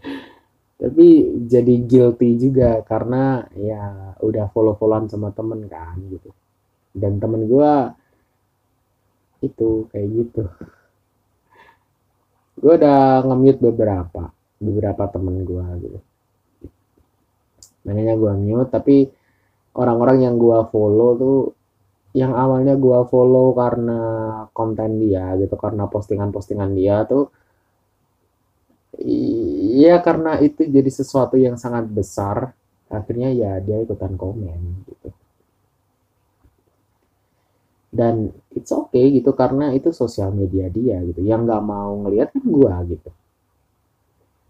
Tapi 0.80 1.06
jadi 1.44 1.74
guilty 1.84 2.40
juga 2.40 2.80
karena 2.86 3.44
ya 3.52 4.16
udah 4.24 4.48
follow 4.48 4.72
followan 4.72 5.12
sama 5.12 5.28
temen 5.36 5.68
kan 5.68 6.00
gitu. 6.08 6.32
Dan 6.96 7.20
temen 7.20 7.44
gue 7.44 7.72
itu 9.44 9.84
kayak 9.92 10.08
gitu. 10.16 10.48
Gue 12.58 12.72
udah 12.74 13.22
nge-mute 13.28 13.60
beberapa 13.62 14.32
beberapa 14.58 15.04
temen 15.12 15.44
gue 15.44 15.66
gitu. 15.84 15.98
Makanya 17.84 18.16
gue 18.16 18.32
mute 18.40 18.70
tapi 18.72 18.96
orang-orang 19.74 20.24
yang 20.24 20.34
gua 20.40 20.68
follow 20.68 21.10
tuh 21.18 21.40
yang 22.16 22.32
awalnya 22.32 22.74
gua 22.78 23.04
follow 23.04 23.52
karena 23.52 24.00
konten 24.56 25.02
dia 25.02 25.36
gitu 25.36 25.54
karena 25.60 25.84
postingan-postingan 25.90 26.70
dia 26.72 27.04
tuh 27.04 27.28
iya 29.78 30.00
karena 30.02 30.40
itu 30.42 30.66
jadi 30.66 30.90
sesuatu 30.90 31.36
yang 31.38 31.54
sangat 31.60 31.86
besar 31.86 32.56
akhirnya 32.88 33.28
ya 33.30 33.52
dia 33.60 33.84
ikutan 33.84 34.16
komen 34.16 34.60
gitu. 34.88 35.08
Dan 37.88 38.32
it's 38.52 38.68
okay 38.72 39.08
gitu 39.16 39.32
karena 39.32 39.72
itu 39.72 39.92
sosial 39.96 40.32
media 40.32 40.68
dia 40.68 41.00
gitu. 41.04 41.20
Yang 41.24 41.40
nggak 41.48 41.62
mau 41.64 41.92
ngelihat 42.04 42.28
kan 42.32 42.44
gua 42.48 42.80
gitu. 42.88 43.10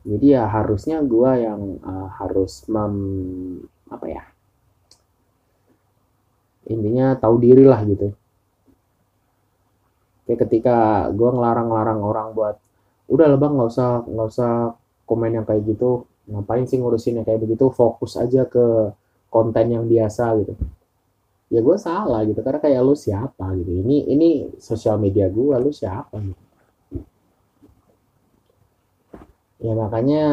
Jadi 0.09 0.27
ya 0.35 0.47
harusnya 0.49 1.03
gua 1.03 1.37
yang 1.39 1.83
uh, 1.83 2.09
harus 2.19 2.65
mem 2.71 2.95
apa 3.91 4.07
ya 4.07 4.25
intinya 6.69 7.17
tahu 7.17 7.41
diri 7.41 7.65
lah 7.65 7.81
gitu. 7.89 8.13
Kayak 10.29 10.39
ketika 10.45 11.09
gue 11.09 11.31
ngelarang-larang 11.33 12.01
orang 12.05 12.29
buat 12.37 12.57
udah 13.09 13.27
lah 13.33 13.39
bang 13.41 13.53
nggak 13.57 13.71
usah 13.73 13.91
nggak 14.05 14.29
usah 14.29 14.53
komen 15.09 15.41
yang 15.41 15.47
kayak 15.49 15.65
gitu. 15.65 16.05
Ngapain 16.29 16.69
sih 16.69 16.77
ngurusin 16.77 17.21
yang 17.21 17.27
kayak 17.27 17.41
begitu? 17.41 17.73
Fokus 17.73 18.21
aja 18.21 18.45
ke 18.45 18.93
konten 19.33 19.67
yang 19.73 19.89
biasa 19.89 20.37
gitu. 20.45 20.55
Ya 21.49 21.65
gue 21.65 21.77
salah 21.81 22.29
gitu 22.29 22.45
karena 22.45 22.61
kayak 22.61 22.85
lu 22.85 22.93
siapa? 22.93 23.57
gitu. 23.57 23.73
Ini 23.81 24.13
ini 24.13 24.29
sosial 24.61 25.01
media 25.01 25.33
gue 25.33 25.57
lu 25.57 25.73
siapa 25.73 26.21
gitu. 26.21 26.45
Ya 29.59 29.73
makanya 29.75 30.25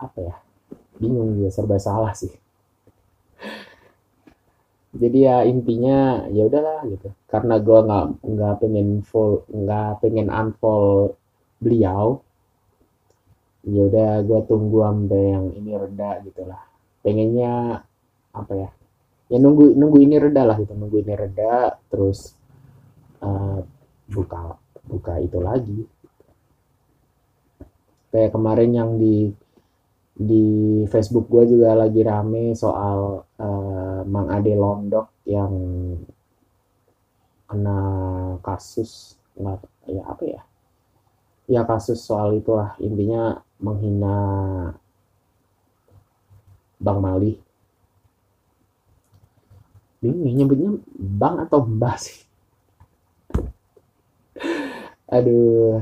apa 0.00 0.18
ya 0.18 0.34
bingung 0.98 1.38
juga 1.38 1.50
serba 1.54 1.78
salah 1.78 2.10
sih 2.10 2.41
jadi 4.92 5.18
ya 5.24 5.36
intinya 5.48 6.28
ya 6.28 6.44
udahlah 6.44 6.84
gitu. 6.84 7.08
Karena 7.24 7.56
gue 7.56 7.78
nggak 7.80 8.06
nggak 8.28 8.54
pengen 8.60 8.88
full 9.00 9.48
nggak 9.48 10.04
pengen 10.04 10.28
unfollow 10.28 11.16
beliau 11.62 12.20
ya 13.62 13.80
udah 13.86 14.10
gue 14.26 14.40
tunggu 14.50 14.78
sampai 14.84 15.22
yang 15.32 15.46
ini 15.56 15.72
reda 15.78 16.10
gitulah. 16.28 16.62
Pengennya 17.00 17.80
apa 18.36 18.52
ya? 18.52 18.70
Ya 19.32 19.36
nunggu 19.40 19.72
nunggu 19.72 19.98
ini 20.04 20.16
reda 20.20 20.44
lah 20.44 20.60
gitu. 20.60 20.76
Nunggu 20.76 21.00
ini 21.00 21.14
reda 21.16 21.80
terus 21.88 22.36
uh, 23.24 23.64
buka 24.12 24.60
buka 24.84 25.24
itu 25.24 25.38
lagi. 25.40 25.80
Kayak 28.12 28.36
kemarin 28.36 28.70
yang 28.76 28.90
di 29.00 29.32
di 30.12 30.44
Facebook 30.92 31.26
gue 31.32 31.56
juga 31.56 31.72
lagi 31.72 32.04
rame 32.04 32.52
soal 32.52 33.24
uh, 33.40 34.00
Mang 34.04 34.28
Ade 34.28 34.52
Londok 34.52 35.24
yang 35.24 35.52
kena 37.48 37.78
kasus 38.44 39.16
nggak 39.36 39.60
ya 39.88 40.02
apa 40.04 40.24
ya? 40.24 40.42
Ya 41.48 41.62
kasus 41.64 42.04
soal 42.04 42.36
itulah. 42.36 42.76
Intinya 42.80 43.40
menghina 43.60 44.16
Bang 46.76 47.00
Mali. 47.00 47.40
Bingung 50.02 50.34
nyebutnya 50.34 50.82
bang 50.98 51.46
atau 51.46 51.62
mbak 51.62 51.96
sih? 52.02 52.18
Aduh. 55.14 55.78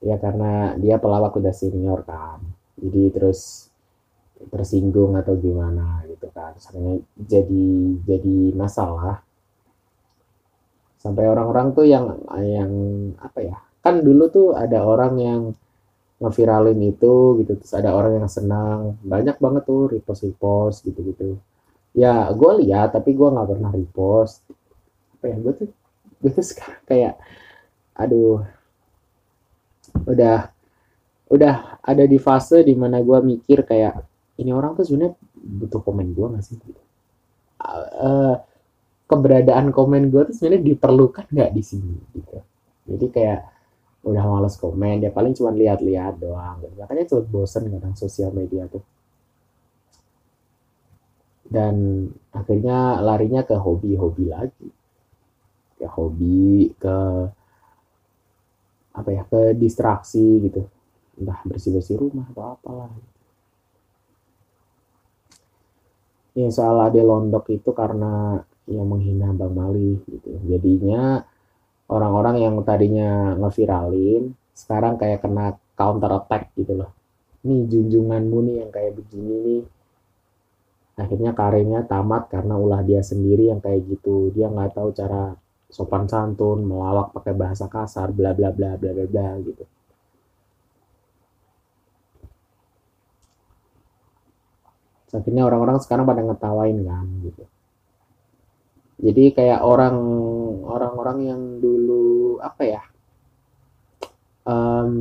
Ya 0.00 0.16
karena 0.16 0.74
dia 0.80 0.96
pelawak 0.96 1.36
udah 1.36 1.52
senior 1.52 2.00
kan 2.08 2.49
jadi 2.80 3.02
terus 3.12 3.68
tersinggung 4.48 5.14
atau 5.20 5.36
gimana 5.36 6.02
gitu 6.08 6.32
kan. 6.32 6.56
Sebenarnya 6.56 7.04
jadi 7.20 7.68
jadi 8.08 8.38
masalah. 8.56 9.20
Sampai 11.00 11.28
orang-orang 11.28 11.72
tuh 11.72 11.86
yang 11.88 12.24
yang 12.40 12.72
apa 13.20 13.40
ya 13.40 13.56
kan 13.80 14.04
dulu 14.04 14.28
tuh 14.28 14.48
ada 14.52 14.84
orang 14.84 15.14
yang 15.20 15.40
ngeviralin 16.20 16.80
itu 16.80 17.44
gitu. 17.44 17.52
Terus 17.60 17.72
ada 17.76 17.92
orang 17.92 18.24
yang 18.24 18.28
senang. 18.32 18.96
Banyak 19.04 19.36
banget 19.36 19.62
tuh 19.68 19.92
repost 19.92 20.24
repost 20.24 20.84
gitu 20.88 21.00
gitu 21.04 21.40
ya 21.90 22.30
gue 22.30 22.52
lihat 22.66 22.94
tapi 22.94 23.14
gue 23.18 23.28
nggak 23.28 23.48
pernah 23.50 23.70
repost. 23.74 24.46
Apa 25.18 25.24
ya 25.26 25.36
gue 25.42 25.52
tuh 25.58 25.68
gue 26.20 26.30
tuh 26.30 26.46
sekarang 26.46 26.82
kayak 26.86 27.14
aduh 27.96 28.44
udah 30.06 30.54
udah 31.30 31.78
ada 31.78 32.04
di 32.10 32.18
fase 32.18 32.66
di 32.66 32.74
mana 32.74 32.98
gue 32.98 33.18
mikir 33.22 33.62
kayak 33.62 34.02
ini 34.42 34.50
orang 34.50 34.74
tuh 34.74 34.82
sebenarnya 34.82 35.14
butuh 35.38 35.80
komen 35.80 36.10
gue 36.10 36.26
nggak 36.26 36.44
sih? 36.44 36.58
Uh, 37.60 38.34
keberadaan 39.06 39.70
komen 39.70 40.10
gue 40.10 40.22
tuh 40.26 40.34
sebenarnya 40.34 40.74
diperlukan 40.74 41.26
nggak 41.30 41.50
di 41.54 41.62
sini 41.62 41.94
gitu. 42.18 42.42
Jadi 42.90 43.06
kayak 43.14 43.40
udah 44.00 44.24
males 44.26 44.58
komen 44.58 45.06
dia 45.06 45.14
paling 45.14 45.36
cuma 45.38 45.54
lihat-lihat 45.54 46.18
doang. 46.18 46.66
Gitu. 46.66 46.74
makanya 46.74 47.04
cepet 47.06 47.26
bosen 47.30 47.62
kadang 47.70 47.94
sosial 47.94 48.34
media 48.34 48.66
tuh. 48.66 48.82
Dan 51.46 52.06
akhirnya 52.34 52.98
larinya 53.02 53.46
ke 53.46 53.54
hobi-hobi 53.54 54.34
lagi. 54.34 54.70
Ke 55.78 55.86
hobi 55.86 56.74
ke 56.74 56.96
apa 58.90 59.08
ya 59.14 59.22
ke 59.22 59.54
distraksi 59.54 60.42
gitu 60.50 60.66
entah 61.20 61.40
bersih-bersih 61.44 62.00
rumah 62.00 62.24
atau 62.32 62.56
apalah. 62.56 62.90
Ya 66.32 66.48
soal 66.48 66.80
ade 66.80 67.04
londok 67.04 67.52
itu 67.52 67.70
karena 67.76 68.40
yang 68.64 68.88
menghina 68.88 69.28
Bang 69.36 69.52
Mali 69.52 70.00
gitu. 70.08 70.30
Jadinya 70.48 71.20
orang-orang 71.92 72.36
yang 72.40 72.54
tadinya 72.64 73.36
ngeviralin 73.36 74.32
sekarang 74.56 74.96
kayak 74.96 75.20
kena 75.20 75.60
counter 75.76 76.10
attack 76.16 76.56
gitu 76.56 76.80
loh. 76.80 76.90
Nih 77.44 77.68
junjunganmu 77.68 78.38
nih 78.46 78.56
yang 78.64 78.70
kayak 78.72 78.96
begini 78.96 79.34
nih. 79.44 79.62
Akhirnya 81.00 81.32
karirnya 81.36 81.80
tamat 81.84 82.32
karena 82.32 82.54
ulah 82.56 82.80
dia 82.80 83.04
sendiri 83.04 83.52
yang 83.52 83.60
kayak 83.60 83.84
gitu. 83.84 84.32
Dia 84.32 84.48
nggak 84.48 84.76
tahu 84.76 84.88
cara 84.96 85.36
sopan 85.70 86.04
santun 86.10 86.66
melawak 86.66 87.14
pakai 87.14 87.34
bahasa 87.34 87.70
kasar 87.70 88.10
bla 88.10 88.34
bla 88.34 88.50
bla 88.50 88.74
bla 88.74 88.90
bla 88.90 89.06
bla 89.06 89.28
gitu 89.38 89.64
akhirnya 95.10 95.46
orang-orang 95.46 95.82
sekarang 95.82 96.06
pada 96.06 96.22
ngetawain 96.22 96.78
kan 96.86 97.06
gitu. 97.26 97.44
Jadi 99.00 99.24
kayak 99.32 99.64
orang 99.64 99.96
orang-orang 100.64 101.18
yang 101.24 101.40
dulu 101.58 102.36
apa 102.38 102.62
ya 102.62 102.82
um, 104.44 104.94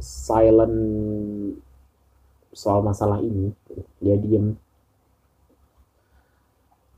silent 0.00 0.78
soal 2.50 2.80
masalah 2.82 3.20
ini 3.20 3.52
dia 4.00 4.16
diem. 4.16 4.56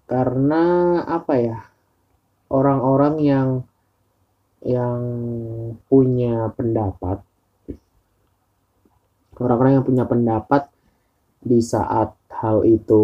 Karena 0.06 0.64
apa 1.04 1.34
ya 1.40 1.58
orang-orang 2.52 3.14
yang 3.20 3.48
yang 4.62 5.02
punya 5.90 6.54
pendapat 6.54 7.18
orang-orang 9.42 9.82
yang 9.82 9.86
punya 9.86 10.04
pendapat 10.06 10.71
di 11.42 11.58
saat 11.58 12.14
hal 12.30 12.62
itu 12.62 13.02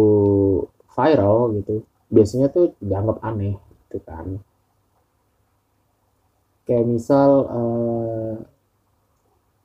viral 0.95 1.55
gitu 1.59 1.83
biasanya 2.09 2.49
tuh 2.49 2.73
dianggap 2.81 3.21
aneh 3.21 3.55
gitu 3.85 3.99
kan. 4.01 4.41
Kayak 6.65 6.85
misal 6.89 7.29
eh, 7.49 8.33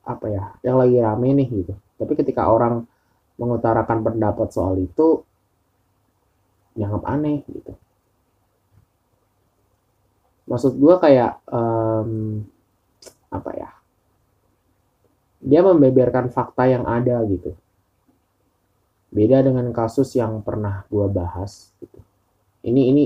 apa 0.04 0.26
ya 0.28 0.44
yang 0.60 0.76
lagi 0.76 0.96
rame 1.00 1.28
nih 1.32 1.48
gitu. 1.64 1.74
Tapi 1.96 2.12
ketika 2.18 2.50
orang 2.50 2.84
mengutarakan 3.40 4.04
pendapat 4.04 4.48
soal 4.52 4.76
itu 4.78 5.24
dianggap 6.76 7.02
aneh 7.08 7.40
gitu. 7.48 7.72
Maksud 10.44 10.76
gue 10.76 10.94
kayak 11.00 11.40
um, 11.48 12.44
apa 13.32 13.50
ya 13.56 13.70
dia 15.44 15.60
membeberkan 15.60 16.28
fakta 16.32 16.68
yang 16.68 16.84
ada 16.88 17.20
gitu 17.28 17.56
beda 19.14 19.46
dengan 19.46 19.70
kasus 19.70 20.10
yang 20.18 20.42
pernah 20.42 20.82
gue 20.90 21.06
bahas 21.06 21.70
gitu. 21.78 22.02
ini 22.66 22.90
ini 22.90 23.04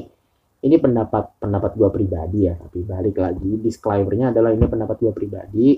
ini 0.64 0.76
pendapat 0.80 1.36
pendapat 1.38 1.76
gue 1.76 1.88
pribadi 1.92 2.48
ya 2.48 2.56
tapi 2.56 2.80
balik 2.82 3.20
lagi 3.20 3.60
disclaimernya 3.60 4.32
adalah 4.32 4.56
ini 4.56 4.64
pendapat 4.64 4.96
gue 4.98 5.12
pribadi 5.12 5.68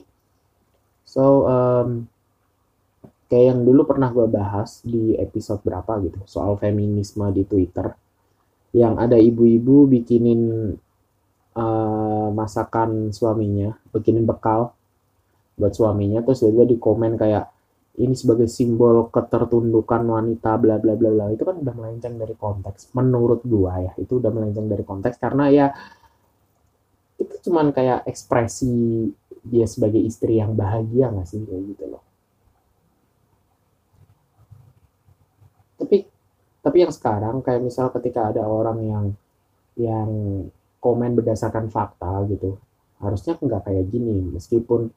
so 1.02 1.44
um, 1.50 2.06
kayak 3.26 3.54
yang 3.54 3.60
dulu 3.66 3.90
pernah 3.90 4.14
gue 4.14 4.26
bahas 4.30 4.86
di 4.86 5.18
episode 5.18 5.60
berapa 5.66 5.98
gitu 6.06 6.22
soal 6.24 6.54
feminisme 6.56 7.26
di 7.34 7.42
Twitter 7.42 7.90
yang 8.70 9.02
ada 9.02 9.18
ibu-ibu 9.18 9.90
bikinin 9.90 10.72
uh, 11.58 12.28
masakan 12.30 13.10
suaminya 13.10 13.74
bikinin 13.90 14.22
bekal 14.22 14.78
buat 15.58 15.74
suaminya 15.74 16.22
terus 16.22 16.46
juga 16.46 16.64
di 16.64 16.78
komen 16.78 17.18
kayak 17.18 17.50
ini 17.98 18.14
sebagai 18.14 18.46
simbol 18.46 19.11
ketertundukan 19.11 20.07
wanita 20.07 20.55
bla 20.62 20.79
bla 20.79 20.94
bla 20.94 21.11
bla 21.11 21.26
itu 21.35 21.42
kan 21.42 21.59
udah 21.59 21.74
melenceng 21.74 22.14
dari 22.16 22.38
konteks. 22.38 22.94
Menurut 22.94 23.42
gua 23.42 23.83
ya 23.83 23.92
itu 23.98 24.22
udah 24.22 24.31
melenceng 24.31 24.70
dari 24.70 24.85
konteks 24.87 25.18
karena 25.18 25.50
ya 25.50 25.66
itu 27.20 27.35
cuman 27.50 27.74
kayak 27.74 28.07
ekspresi 28.07 29.11
dia 29.44 29.66
sebagai 29.66 30.00
istri 30.00 30.38
yang 30.38 30.55
bahagia 30.55 31.11
nggak 31.11 31.26
sih 31.29 31.42
kayak 31.42 31.62
gitu 31.74 31.85
loh. 31.90 32.03
Tapi 35.81 36.07
tapi 36.61 36.76
yang 36.85 36.92
sekarang 36.92 37.40
kayak 37.40 37.64
misal 37.64 37.88
ketika 37.90 38.31
ada 38.31 38.44
orang 38.44 38.79
yang 38.85 39.05
yang 39.81 40.11
komen 40.81 41.16
berdasarkan 41.16 41.68
fakta 41.72 42.24
gitu 42.29 42.57
harusnya 43.00 43.37
nggak 43.40 43.62
kayak 43.66 43.85
gini. 43.88 44.29
Meskipun 44.37 44.92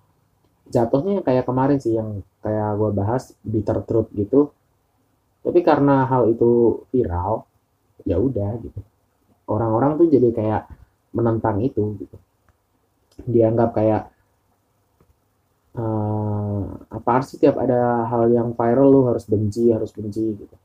jatuhnya 0.69 1.19
kayak 1.26 1.43
kemarin 1.43 1.80
sih 1.80 1.95
yang 1.95 2.23
kayak 2.39 2.80
gue 2.80 2.89
bahas 2.95 3.36
bitter 3.43 3.84
truth 3.84 4.12
gitu. 4.15 4.52
Tapi 5.43 5.60
karena 5.60 6.08
hal 6.08 6.32
itu 6.32 6.84
viral 6.91 7.43
ya 8.08 8.15
udah 8.19 8.52
gitu. 8.63 8.80
Orang-orang 9.47 9.99
tuh 9.99 10.08
jadi 10.08 10.30
kayak 10.32 10.63
menentang 11.12 11.60
itu 11.60 11.99
gitu. 11.99 12.17
Dianggap 13.28 13.76
kayak 13.76 14.12
uh, 15.76 16.63
apa 16.89 17.13
sih 17.28 17.38
tiap 17.38 17.60
ada 17.60 18.08
hal 18.08 18.32
yang 18.32 18.56
viral 18.56 18.88
lu 18.88 19.02
harus 19.12 19.28
benci 19.28 19.67
harus 19.71 19.91
benci 19.91 20.23
gitu. 20.36 20.56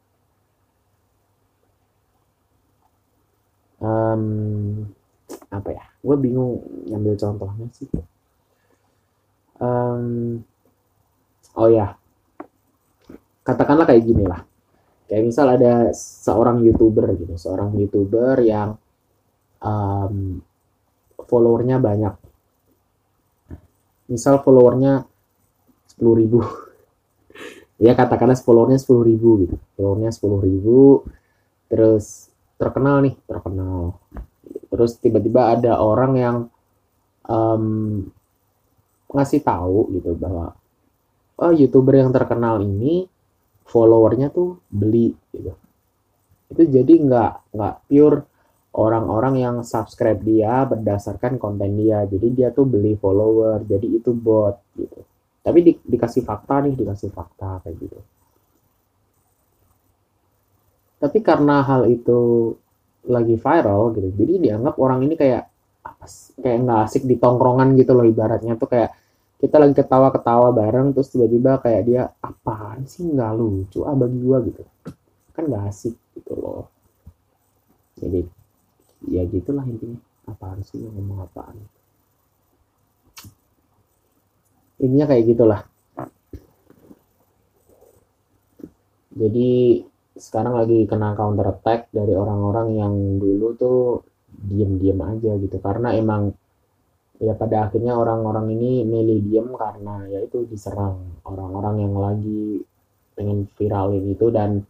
Um, 3.78 4.90
apa 5.50 5.70
ya? 5.74 5.84
Gue 6.02 6.16
bingung 6.18 6.62
ngambil 6.86 7.14
contohnya 7.18 7.66
sih 7.74 7.86
um, 9.62 10.42
oh 11.54 11.68
ya. 11.70 11.94
Katakanlah 13.42 13.88
kayak 13.88 14.04
gini 14.04 14.24
lah. 14.26 14.42
Kayak 15.08 15.24
misal 15.24 15.46
ada 15.48 15.88
seorang 15.96 16.60
youtuber 16.60 17.08
gitu 17.16 17.32
seorang 17.40 17.72
youtuber 17.80 18.36
yang 18.44 18.76
um, 19.64 20.44
followernya 21.24 21.80
banyak. 21.80 22.14
Misal 24.08 24.40
followernya 24.40 25.04
10 25.96 26.20
ribu. 26.24 26.40
Ya 27.78 27.94
katakanlah 27.94 28.34
followernya 28.34 28.82
10 28.82 29.06
ribu 29.06 29.38
gitu. 29.46 29.54
Followernya 29.78 30.10
10 30.10 30.46
ribu 30.50 31.06
terus 31.70 32.26
terkenal 32.58 33.06
nih 33.06 33.14
terkenal. 33.22 34.02
Terus 34.66 34.98
tiba-tiba 34.98 35.54
ada 35.54 35.78
orang 35.78 36.12
yang 36.18 36.36
um, 37.30 38.02
ngasih 39.08 39.40
tahu 39.40 39.92
gitu 39.96 40.12
bahwa 40.16 40.52
oh 41.40 41.52
youtuber 41.54 41.96
yang 41.96 42.12
terkenal 42.12 42.60
ini 42.60 43.08
followernya 43.64 44.28
tuh 44.32 44.60
beli 44.68 45.16
gitu 45.32 45.52
itu 46.48 46.62
jadi 46.64 46.92
nggak 47.04 47.32
nggak 47.52 47.74
pure 47.88 48.18
orang-orang 48.78 49.34
yang 49.42 49.56
subscribe 49.66 50.22
dia 50.22 50.62
berdasarkan 50.62 51.40
konten 51.40 51.74
dia. 51.74 52.06
Jadi 52.06 52.30
dia 52.30 52.48
tuh 52.54 52.68
beli 52.68 52.94
follower, 52.94 53.66
jadi 53.66 53.86
itu 53.90 54.14
bot 54.14 54.60
gitu. 54.78 55.02
Tapi 55.42 55.58
di, 55.64 55.72
dikasih 55.74 56.22
fakta 56.22 56.62
nih, 56.62 56.78
dikasih 56.78 57.10
fakta 57.10 57.64
kayak 57.66 57.76
gitu. 57.82 57.98
Tapi 60.98 61.18
karena 61.22 61.62
hal 61.62 61.90
itu 61.90 62.52
lagi 63.08 63.38
viral 63.38 63.94
gitu, 63.94 64.10
jadi 64.18 64.34
dianggap 64.42 64.74
orang 64.82 65.06
ini 65.06 65.14
kayak 65.14 65.46
apa 65.84 66.04
kayak 66.42 66.58
nggak 66.64 66.80
asik 66.88 67.02
di 67.08 67.16
tongkrongan 67.16 67.74
gitu 67.78 67.92
loh 67.96 68.04
ibaratnya 68.04 68.54
tuh 68.58 68.68
kayak 68.68 68.90
kita 69.38 69.56
lagi 69.62 69.74
ketawa-ketawa 69.78 70.50
bareng 70.50 70.90
terus 70.90 71.14
tiba-tiba 71.14 71.62
kayak 71.62 71.82
dia 71.86 72.02
apaan 72.18 72.82
sih? 72.90 73.06
Nggak 73.06 73.32
lucu 73.38 73.86
ah 73.86 73.94
bagi 73.94 74.18
gua 74.18 74.42
gitu. 74.42 74.66
Kan 75.30 75.46
nggak 75.46 75.64
asik 75.70 75.94
gitu 76.18 76.34
loh. 76.34 76.66
Jadi 77.94 78.26
ya 79.06 79.22
gitulah 79.30 79.62
intinya. 79.62 79.98
Apaan 80.26 80.60
sih? 80.66 80.82
Ngomong 80.82 81.22
apaan? 81.22 81.56
Intinya 84.82 85.06
kayak 85.06 85.24
gitulah. 85.30 85.62
Jadi 89.18 89.82
sekarang 90.18 90.58
lagi 90.58 90.86
kena 90.90 91.14
counter 91.14 91.46
attack 91.54 91.90
dari 91.94 92.14
orang-orang 92.14 92.74
yang 92.74 92.94
dulu 93.22 93.54
tuh 93.54 93.78
diem-diem 94.38 94.98
aja 95.02 95.32
gitu. 95.38 95.56
Karena 95.58 95.94
emang 95.94 96.30
ya 97.18 97.34
pada 97.34 97.66
akhirnya 97.66 97.98
orang-orang 97.98 98.54
ini 98.54 98.86
milih 98.86 99.18
diem 99.26 99.48
karena 99.58 100.06
ya 100.06 100.22
itu 100.22 100.46
diserang 100.46 101.18
orang-orang 101.26 101.74
yang 101.82 101.94
lagi 101.98 102.62
pengen 103.18 103.50
viralin 103.58 104.04
itu. 104.14 104.26
Dan 104.30 104.62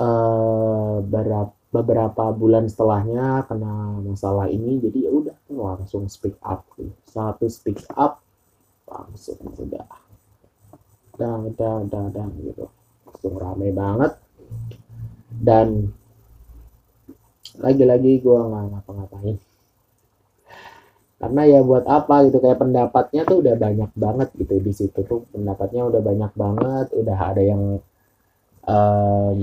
uh, 0.00 1.04
berapa 1.04 1.52
beberapa 1.66 2.32
bulan 2.32 2.70
setelahnya 2.72 3.44
kena 3.44 4.00
masalah 4.00 4.48
ini 4.48 4.80
jadi 4.80 5.10
ya 5.10 5.10
udah 5.12 5.36
langsung 5.50 6.08
speak 6.08 6.38
up 6.40 6.64
satu 7.04 7.50
speak 7.52 7.84
up 7.92 8.22
langsung 8.86 9.36
udah. 9.42 9.88
Dan 11.16 11.52
dan 11.56 11.88
dan 11.90 12.30
gitu. 12.40 12.70
Langsung 13.04 13.34
rame 13.40 13.72
banget. 13.72 14.12
Dan 15.32 15.90
lagi-lagi 17.60 18.20
gue 18.20 18.38
nggak 18.38 18.64
ngapa-ngapain. 18.72 19.36
Karena 21.16 21.42
ya 21.48 21.60
buat 21.64 21.88
apa 21.88 22.28
gitu 22.28 22.44
kayak 22.44 22.60
pendapatnya 22.60 23.24
tuh 23.24 23.40
udah 23.40 23.54
banyak 23.56 23.90
banget 23.96 24.28
gitu 24.36 24.54
di 24.60 24.72
situ 24.72 25.00
tuh. 25.04 25.24
Pendapatnya 25.32 25.88
udah 25.88 26.00
banyak 26.04 26.32
banget 26.36 26.86
udah 26.92 27.18
ada 27.18 27.42
yang 27.42 27.62
um, 28.68 29.40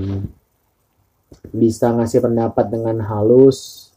bisa 1.50 1.90
ngasih 1.90 2.22
pendapat 2.22 2.66
dengan 2.70 3.02
halus 3.02 3.90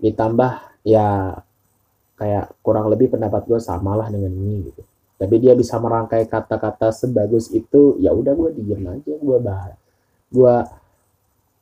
ditambah 0.00 0.80
ya 0.80 1.36
kayak 2.16 2.56
kurang 2.64 2.88
lebih 2.88 3.12
pendapat 3.12 3.44
gue 3.44 3.60
samalah 3.60 4.08
dengan 4.08 4.32
ini 4.32 4.72
gitu. 4.72 4.82
Tapi 5.20 5.36
dia 5.36 5.52
bisa 5.52 5.76
merangkai 5.76 6.24
kata-kata 6.24 6.88
sebagus 6.96 7.52
itu 7.52 8.00
ya 8.00 8.16
udah 8.16 8.32
gue 8.32 8.50
diem 8.56 8.80
aja 8.88 9.12
gue 9.12 9.38
bahas 9.44 9.76
gue 10.30 10.54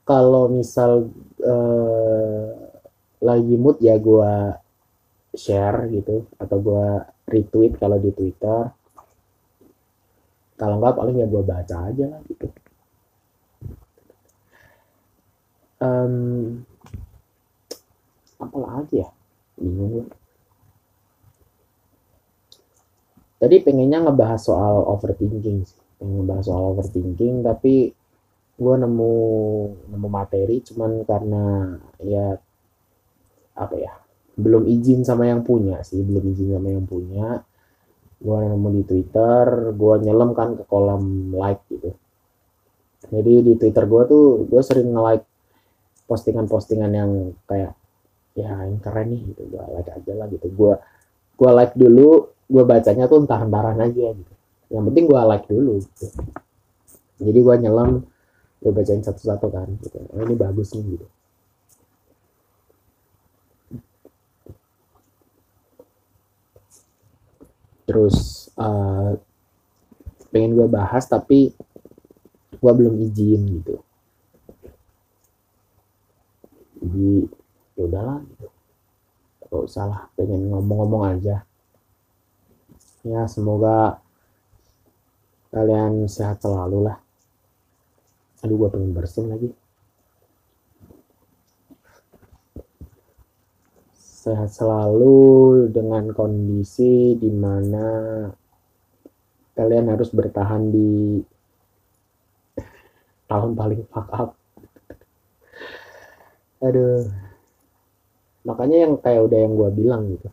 kalau 0.08 0.48
misal 0.48 1.12
uh, 1.44 2.48
lagi 3.20 3.54
mood 3.60 3.76
ya 3.84 4.00
gue 4.00 4.32
share 5.36 5.92
gitu 5.92 6.24
atau 6.40 6.56
gue 6.64 6.86
retweet 7.28 7.76
kalau 7.76 8.00
di 8.00 8.08
twitter. 8.16 8.72
Kalau 10.56 10.80
enggak 10.80 10.96
paling 10.96 11.16
ya 11.20 11.28
gue 11.28 11.42
baca 11.44 11.76
aja 11.92 12.04
lah 12.08 12.20
gitu. 12.24 12.48
Um, 15.78 16.64
apa 18.40 18.56
lagi 18.56 19.04
ya? 19.04 19.08
Bingung 19.60 20.08
tadi 23.38 23.62
pengennya 23.62 24.02
ngebahas 24.02 24.42
soal 24.42 24.82
overthinking 24.82 25.62
pengen 25.98 26.14
ngebahas 26.22 26.44
soal 26.50 26.74
overthinking 26.74 27.46
tapi 27.46 27.94
gue 28.58 28.74
nemu 28.74 29.14
nemu 29.94 30.08
materi 30.10 30.58
cuman 30.66 31.06
karena 31.06 31.78
ya 32.02 32.34
apa 33.54 33.74
ya 33.78 33.94
belum 34.38 34.66
izin 34.66 35.06
sama 35.06 35.30
yang 35.30 35.46
punya 35.46 35.82
sih 35.86 36.02
belum 36.02 36.24
izin 36.34 36.58
sama 36.58 36.68
yang 36.70 36.86
punya. 36.86 37.42
Gue 38.18 38.34
nemu 38.34 38.68
di 38.74 38.82
twitter 38.82 39.74
gue 39.74 39.94
nyelam 40.02 40.34
kan 40.34 40.58
ke 40.58 40.66
kolam 40.66 41.34
like 41.34 41.62
gitu. 41.70 41.94
Jadi 43.14 43.46
di 43.46 43.52
twitter 43.54 43.86
gue 43.86 44.02
tuh 44.10 44.24
gue 44.50 44.62
sering 44.62 44.90
nge-like 44.90 45.26
postingan-postingan 46.10 46.90
yang 46.90 47.10
kayak 47.46 47.78
ya 48.34 48.66
yang 48.66 48.82
keren 48.82 49.14
nih 49.14 49.22
gitu. 49.22 49.42
Gue 49.54 49.62
like 49.74 49.90
aja 49.90 50.12
lah 50.18 50.26
gitu. 50.30 50.46
Gue 50.50 50.74
gue 51.38 51.50
like 51.54 51.74
dulu 51.78 52.30
gue 52.50 52.64
bacanya 52.66 53.06
tuh 53.06 53.22
entah 53.22 53.38
entaran 53.38 53.78
aja 53.78 54.14
gitu. 54.14 54.32
Yang 54.70 54.82
penting 54.90 55.04
gue 55.06 55.20
like 55.30 55.46
dulu 55.46 55.72
gitu. 55.78 56.06
Jadi 57.22 57.38
gue 57.38 57.56
nyelam 57.66 58.02
gue 58.58 58.72
bacain 58.74 59.02
satu-satu 59.02 59.46
kan 59.54 59.68
gitu. 59.82 59.98
Oh, 60.10 60.22
ini 60.22 60.34
bagus 60.34 60.74
nih 60.74 60.98
gitu. 60.98 61.06
Terus 67.88 68.50
uh, 68.58 69.16
pengen 70.28 70.58
gue 70.58 70.68
bahas 70.68 71.06
tapi 71.08 71.54
gue 72.58 72.72
belum 72.74 72.98
izin 73.00 73.42
gitu. 73.62 73.76
Jadi 76.82 77.10
ya 77.78 77.82
udahlah 77.86 78.18
gitu. 78.26 78.46
Gak 79.48 79.62
usah 79.64 79.84
lah 79.88 80.02
pengen 80.18 80.52
ngomong-ngomong 80.52 81.16
aja. 81.16 81.46
Ya 83.06 83.24
semoga 83.30 84.02
kalian 85.48 86.04
sehat 86.10 86.44
selalu 86.44 86.92
lah 86.92 87.07
aduh 88.38 88.54
gue 88.54 88.68
pengen 88.70 88.92
bersin 88.94 89.26
lagi. 89.26 89.50
Sehat 93.98 94.50
selalu 94.54 95.70
dengan 95.72 96.10
kondisi 96.14 97.16
di 97.18 97.30
mana 97.32 97.86
kalian 99.58 99.90
harus 99.90 100.10
bertahan 100.14 100.70
di 100.70 101.18
tahun 103.26 103.58
paling 103.58 103.82
fuck 103.90 104.08
up. 104.14 104.30
Aduh. 106.62 107.10
Makanya 108.46 108.76
yang 108.86 108.94
kayak 109.02 109.22
udah 109.26 109.38
yang 109.38 109.54
gue 109.58 109.70
bilang 109.74 110.02
gitu. 110.14 110.28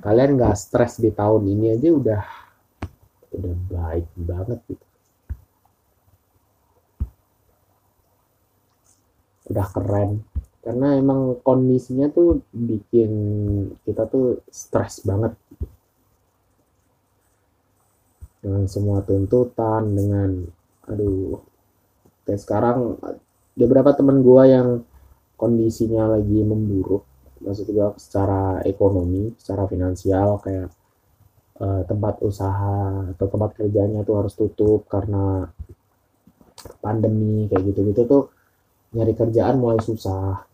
Kalian 0.00 0.40
nggak 0.40 0.56
stres 0.56 0.98
di 0.98 1.12
tahun 1.12 1.44
ini 1.48 1.76
aja 1.76 1.88
udah 1.92 2.22
udah 3.32 3.54
baik 3.72 4.06
banget 4.16 4.60
gitu 4.68 4.91
udah 9.50 9.66
keren. 9.72 10.22
Karena 10.62 10.94
emang 10.94 11.42
kondisinya 11.42 12.06
tuh 12.12 12.46
bikin 12.54 13.10
kita 13.82 14.06
tuh 14.06 14.46
stres 14.46 15.02
banget. 15.02 15.34
Dengan 18.42 18.66
semua 18.70 19.02
tuntutan 19.02 19.90
dengan 19.90 20.30
aduh. 20.86 21.42
Kayak 22.22 22.40
sekarang 22.46 22.78
beberapa 23.58 23.90
teman 23.98 24.22
gue 24.22 24.42
yang 24.46 24.68
kondisinya 25.34 26.14
lagi 26.14 26.46
memburuk. 26.46 27.02
Maksud 27.42 27.66
gue 27.66 27.88
secara 27.98 28.62
ekonomi 28.62 29.34
secara 29.34 29.66
finansial 29.66 30.38
kayak 30.38 30.70
uh, 31.58 31.82
tempat 31.86 32.22
usaha 32.22 33.10
atau 33.14 33.26
tempat 33.26 33.58
kerjanya 33.58 34.06
tuh 34.06 34.22
harus 34.22 34.34
tutup 34.38 34.86
karena 34.86 35.50
pandemi 36.78 37.50
kayak 37.50 37.74
gitu-gitu 37.74 38.06
tuh 38.06 38.24
nyari 38.92 39.12
kerjaan 39.16 39.56
mulai 39.56 39.80
susah. 39.80 40.44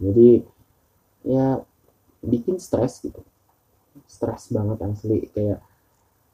Jadi 0.00 0.40
ya 1.28 1.60
bikin 2.24 2.56
stres 2.56 3.04
gitu. 3.04 3.20
Stres 4.08 4.48
banget 4.50 4.80
asli. 4.84 5.28
Kayak 5.30 5.60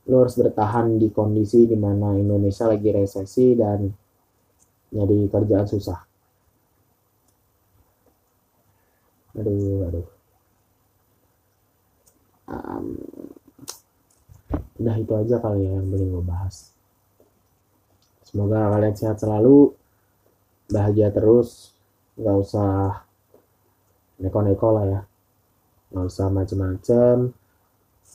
lo 0.08 0.26
harus 0.26 0.38
bertahan 0.38 0.96
di 0.96 1.10
kondisi 1.12 1.66
di 1.68 1.76
mana 1.76 2.16
Indonesia 2.16 2.66
lagi 2.66 2.88
resesi 2.90 3.54
dan 3.54 3.90
nyari 4.90 5.26
kerjaan 5.30 5.66
susah. 5.66 6.00
Aduh 9.38 9.86
aduh. 9.86 10.08
Um, 12.50 12.98
udah 14.82 14.96
itu 14.98 15.12
aja 15.14 15.36
kali 15.38 15.70
ya 15.70 15.78
yang 15.78 15.86
boleh 15.86 16.06
gue 16.10 16.24
bahas. 16.26 16.74
Semoga 18.26 18.74
kalian 18.74 18.94
sehat 18.98 19.22
selalu 19.22 19.74
bahagia 20.70 21.10
terus 21.10 21.74
nggak 22.14 22.36
usah 22.40 23.02
neko-neko 24.22 24.68
lah 24.70 24.86
ya. 24.86 25.00
Nggak 25.90 26.06
usah 26.06 26.26
macem-macem 26.30 27.16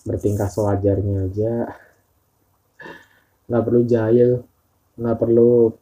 bertingkah 0.05 0.47
sewajarnya 0.47 1.27
aja. 1.27 1.55
Nggak 3.45 3.63
perlu 3.63 3.81
jahil 3.85 4.31
nggak 4.95 5.17
perlu 5.19 5.75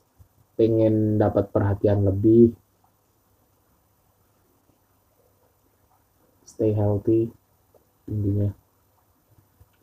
pengen 0.57 1.21
dapat 1.21 1.53
perhatian 1.53 2.01
lebih. 2.01 2.53
Stay 6.45 6.73
healthy 6.73 7.29
intinya. 8.09 8.49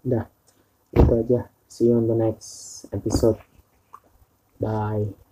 Udah 0.06 0.26
itu 0.94 1.12
aja. 1.14 1.40
See 1.70 1.86
you 1.86 1.94
on 1.94 2.10
the 2.10 2.18
next 2.18 2.86
episode. 2.90 3.38
Bye 4.58 5.29